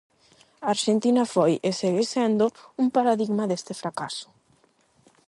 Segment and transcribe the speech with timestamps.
[0.73, 2.45] Arxentina foi, e segue sendo,
[2.81, 4.27] un paradigma deste fracaso.